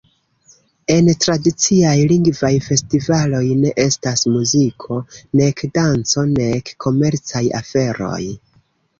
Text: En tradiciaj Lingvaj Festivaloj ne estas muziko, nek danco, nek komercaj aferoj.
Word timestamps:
En 0.91 1.09
tradiciaj 1.23 1.97
Lingvaj 2.11 2.49
Festivaloj 2.67 3.41
ne 3.65 3.73
estas 3.83 4.23
muziko, 4.35 4.97
nek 5.41 5.61
danco, 5.75 6.23
nek 6.39 6.73
komercaj 6.87 7.43
aferoj. 7.61 8.23